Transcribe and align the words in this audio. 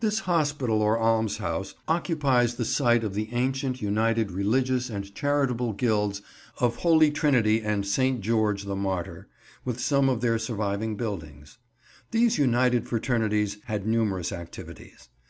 This 0.00 0.18
Hospital 0.28 0.82
or 0.82 0.98
Almshouse 0.98 1.74
occupies 1.88 2.56
the 2.56 2.66
site 2.66 3.02
of 3.02 3.14
the 3.14 3.30
ancient 3.32 3.80
united 3.80 4.30
religious 4.30 4.90
and 4.90 5.14
charitable 5.14 5.72
guilds 5.72 6.20
of 6.60 6.76
Holy 6.76 7.10
Trinity 7.10 7.62
and 7.62 7.86
St. 7.86 8.20
George 8.20 8.64
the 8.64 8.76
Martyr, 8.76 9.26
with 9.64 9.80
some 9.80 10.10
of 10.10 10.20
their 10.20 10.38
surviving 10.38 10.96
buildings. 10.96 11.56
These 12.10 12.36
united 12.36 12.86
fraternities 12.86 13.56
had 13.64 13.86
numerous 13.86 14.32
activities. 14.32 15.08